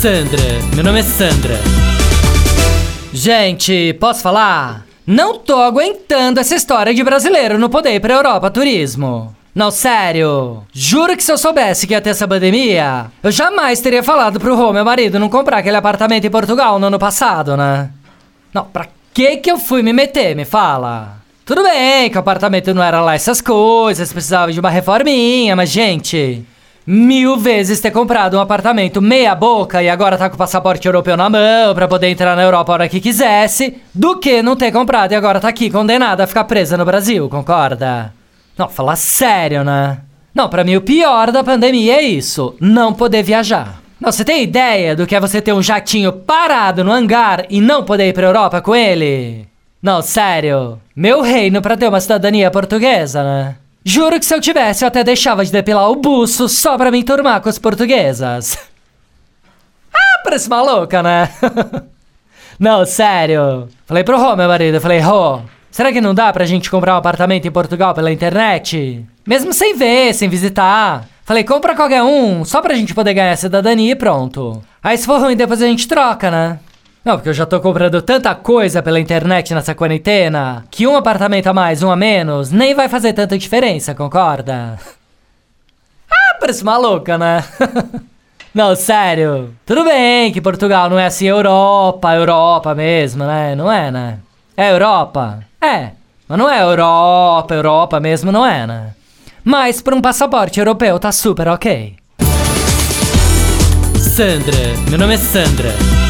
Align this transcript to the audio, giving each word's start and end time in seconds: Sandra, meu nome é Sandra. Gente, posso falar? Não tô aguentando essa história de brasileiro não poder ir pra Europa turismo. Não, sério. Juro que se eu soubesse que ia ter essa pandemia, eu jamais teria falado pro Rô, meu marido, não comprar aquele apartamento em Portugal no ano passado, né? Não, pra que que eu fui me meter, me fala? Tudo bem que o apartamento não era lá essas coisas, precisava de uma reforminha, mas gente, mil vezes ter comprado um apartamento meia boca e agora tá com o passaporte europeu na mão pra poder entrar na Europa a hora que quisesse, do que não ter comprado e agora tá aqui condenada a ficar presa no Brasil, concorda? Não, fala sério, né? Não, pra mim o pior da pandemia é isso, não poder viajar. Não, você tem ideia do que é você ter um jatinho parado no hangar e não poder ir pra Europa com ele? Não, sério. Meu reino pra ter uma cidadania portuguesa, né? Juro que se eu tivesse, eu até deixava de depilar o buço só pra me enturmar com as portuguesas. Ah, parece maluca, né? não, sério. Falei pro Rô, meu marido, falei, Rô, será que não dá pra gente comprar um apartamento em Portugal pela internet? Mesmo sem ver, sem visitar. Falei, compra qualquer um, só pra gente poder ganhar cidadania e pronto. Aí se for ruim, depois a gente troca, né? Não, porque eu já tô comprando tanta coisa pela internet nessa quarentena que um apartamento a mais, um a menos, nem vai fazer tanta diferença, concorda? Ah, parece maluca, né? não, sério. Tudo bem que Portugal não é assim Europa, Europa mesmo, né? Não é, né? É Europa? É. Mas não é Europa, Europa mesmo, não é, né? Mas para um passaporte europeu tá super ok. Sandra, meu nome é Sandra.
Sandra, 0.00 0.40
meu 0.74 0.82
nome 0.82 1.00
é 1.00 1.02
Sandra. 1.02 1.56
Gente, 3.12 3.92
posso 4.00 4.22
falar? 4.22 4.86
Não 5.06 5.38
tô 5.38 5.60
aguentando 5.60 6.40
essa 6.40 6.54
história 6.54 6.94
de 6.94 7.04
brasileiro 7.04 7.58
não 7.58 7.68
poder 7.68 7.94
ir 7.94 8.00
pra 8.00 8.14
Europa 8.14 8.50
turismo. 8.50 9.36
Não, 9.54 9.70
sério. 9.70 10.62
Juro 10.72 11.14
que 11.14 11.22
se 11.22 11.30
eu 11.30 11.36
soubesse 11.36 11.86
que 11.86 11.92
ia 11.92 12.00
ter 12.00 12.08
essa 12.08 12.26
pandemia, 12.26 13.12
eu 13.22 13.30
jamais 13.30 13.82
teria 13.82 14.02
falado 14.02 14.40
pro 14.40 14.56
Rô, 14.56 14.72
meu 14.72 14.86
marido, 14.86 15.18
não 15.18 15.28
comprar 15.28 15.58
aquele 15.58 15.76
apartamento 15.76 16.26
em 16.26 16.30
Portugal 16.30 16.78
no 16.78 16.86
ano 16.86 16.98
passado, 16.98 17.54
né? 17.54 17.90
Não, 18.54 18.64
pra 18.64 18.88
que 19.12 19.36
que 19.36 19.50
eu 19.50 19.58
fui 19.58 19.82
me 19.82 19.92
meter, 19.92 20.34
me 20.34 20.46
fala? 20.46 21.18
Tudo 21.44 21.62
bem 21.62 22.08
que 22.08 22.16
o 22.16 22.20
apartamento 22.20 22.72
não 22.72 22.82
era 22.82 23.02
lá 23.02 23.14
essas 23.14 23.42
coisas, 23.42 24.10
precisava 24.10 24.50
de 24.50 24.60
uma 24.60 24.70
reforminha, 24.70 25.54
mas 25.54 25.68
gente, 25.68 26.42
mil 26.92 27.36
vezes 27.36 27.78
ter 27.78 27.92
comprado 27.92 28.36
um 28.36 28.40
apartamento 28.40 29.00
meia 29.00 29.32
boca 29.32 29.80
e 29.80 29.88
agora 29.88 30.18
tá 30.18 30.28
com 30.28 30.34
o 30.34 30.38
passaporte 30.38 30.88
europeu 30.88 31.16
na 31.16 31.30
mão 31.30 31.72
pra 31.72 31.86
poder 31.86 32.08
entrar 32.08 32.34
na 32.34 32.42
Europa 32.42 32.72
a 32.72 32.74
hora 32.74 32.88
que 32.88 32.98
quisesse, 32.98 33.76
do 33.94 34.18
que 34.18 34.42
não 34.42 34.56
ter 34.56 34.72
comprado 34.72 35.12
e 35.12 35.14
agora 35.14 35.38
tá 35.38 35.46
aqui 35.46 35.70
condenada 35.70 36.24
a 36.24 36.26
ficar 36.26 36.42
presa 36.42 36.76
no 36.76 36.84
Brasil, 36.84 37.28
concorda? 37.28 38.12
Não, 38.58 38.68
fala 38.68 38.96
sério, 38.96 39.62
né? 39.62 39.98
Não, 40.34 40.48
pra 40.48 40.64
mim 40.64 40.74
o 40.74 40.80
pior 40.80 41.30
da 41.30 41.44
pandemia 41.44 41.94
é 41.94 42.02
isso, 42.02 42.56
não 42.60 42.92
poder 42.92 43.22
viajar. 43.22 43.80
Não, 44.00 44.10
você 44.10 44.24
tem 44.24 44.42
ideia 44.42 44.96
do 44.96 45.06
que 45.06 45.14
é 45.14 45.20
você 45.20 45.40
ter 45.40 45.52
um 45.52 45.62
jatinho 45.62 46.12
parado 46.12 46.82
no 46.82 46.90
hangar 46.90 47.46
e 47.48 47.60
não 47.60 47.84
poder 47.84 48.08
ir 48.08 48.14
pra 48.14 48.26
Europa 48.26 48.60
com 48.60 48.74
ele? 48.74 49.46
Não, 49.80 50.02
sério. 50.02 50.80
Meu 50.96 51.22
reino 51.22 51.62
pra 51.62 51.76
ter 51.76 51.86
uma 51.86 52.00
cidadania 52.00 52.50
portuguesa, 52.50 53.22
né? 53.22 53.54
Juro 53.84 54.18
que 54.18 54.26
se 54.26 54.34
eu 54.34 54.40
tivesse, 54.40 54.84
eu 54.84 54.88
até 54.88 55.02
deixava 55.02 55.44
de 55.44 55.50
depilar 55.50 55.90
o 55.90 55.96
buço 55.96 56.48
só 56.48 56.76
pra 56.76 56.90
me 56.90 56.98
enturmar 56.98 57.40
com 57.40 57.48
as 57.48 57.58
portuguesas. 57.58 58.58
Ah, 59.92 60.20
parece 60.22 60.48
maluca, 60.48 61.02
né? 61.02 61.30
não, 62.60 62.84
sério. 62.84 63.68
Falei 63.86 64.04
pro 64.04 64.20
Rô, 64.20 64.36
meu 64.36 64.48
marido, 64.48 64.80
falei, 64.80 65.00
Rô, 65.00 65.40
será 65.70 65.92
que 65.92 66.00
não 66.00 66.14
dá 66.14 66.32
pra 66.32 66.44
gente 66.44 66.70
comprar 66.70 66.94
um 66.94 66.98
apartamento 66.98 67.48
em 67.48 67.50
Portugal 67.50 67.94
pela 67.94 68.12
internet? 68.12 69.04
Mesmo 69.26 69.52
sem 69.52 69.74
ver, 69.76 70.14
sem 70.14 70.28
visitar. 70.28 71.08
Falei, 71.24 71.42
compra 71.42 71.74
qualquer 71.74 72.02
um, 72.02 72.44
só 72.44 72.60
pra 72.60 72.74
gente 72.74 72.94
poder 72.94 73.14
ganhar 73.14 73.36
cidadania 73.36 73.92
e 73.92 73.96
pronto. 73.96 74.62
Aí 74.82 74.96
se 74.98 75.06
for 75.06 75.20
ruim, 75.20 75.36
depois 75.36 75.62
a 75.62 75.66
gente 75.66 75.88
troca, 75.88 76.30
né? 76.30 76.58
Não, 77.04 77.16
porque 77.16 77.30
eu 77.30 77.34
já 77.34 77.46
tô 77.46 77.58
comprando 77.60 78.02
tanta 78.02 78.34
coisa 78.34 78.82
pela 78.82 79.00
internet 79.00 79.54
nessa 79.54 79.74
quarentena 79.74 80.64
que 80.70 80.86
um 80.86 80.96
apartamento 80.96 81.46
a 81.46 81.54
mais, 81.54 81.82
um 81.82 81.90
a 81.90 81.96
menos, 81.96 82.50
nem 82.50 82.74
vai 82.74 82.88
fazer 82.88 83.14
tanta 83.14 83.38
diferença, 83.38 83.94
concorda? 83.94 84.78
Ah, 86.12 86.36
parece 86.40 86.64
maluca, 86.64 87.16
né? 87.16 87.44
não, 88.52 88.74
sério. 88.74 89.54
Tudo 89.64 89.84
bem 89.84 90.32
que 90.32 90.40
Portugal 90.40 90.90
não 90.90 90.98
é 90.98 91.06
assim 91.06 91.28
Europa, 91.28 92.12
Europa 92.12 92.74
mesmo, 92.74 93.24
né? 93.24 93.54
Não 93.54 93.70
é, 93.70 93.92
né? 93.92 94.18
É 94.56 94.72
Europa? 94.72 95.38
É. 95.60 95.90
Mas 96.26 96.36
não 96.36 96.50
é 96.50 96.60
Europa, 96.62 97.54
Europa 97.54 98.00
mesmo, 98.00 98.32
não 98.32 98.44
é, 98.44 98.66
né? 98.66 98.92
Mas 99.44 99.80
para 99.80 99.94
um 99.94 100.00
passaporte 100.00 100.58
europeu 100.58 100.98
tá 100.98 101.12
super 101.12 101.46
ok. 101.46 101.94
Sandra, 103.96 104.56
meu 104.88 104.98
nome 104.98 105.14
é 105.14 105.16
Sandra. 105.16 106.09